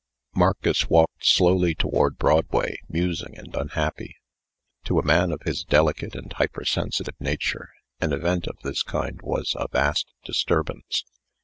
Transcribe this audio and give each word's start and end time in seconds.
Marcus 0.33 0.89
walked 0.89 1.27
slowly 1.27 1.75
toward 1.75 2.17
Broadway, 2.17 2.79
musing 2.89 3.37
and 3.37 3.55
unhappy. 3.55 4.15
To 4.85 4.97
a 4.97 5.05
man 5.05 5.31
of 5.31 5.43
his 5.43 5.63
delicate 5.63 6.15
and 6.15 6.33
hyper 6.33 6.65
sensitive 6.65 7.13
nature, 7.19 7.69
an 7.99 8.11
event 8.11 8.47
of 8.47 8.57
this 8.63 8.81
kind 8.81 9.21
was 9.21 9.53
a 9.59 9.67
vast 9.67 10.11
disturbance. 10.25 11.05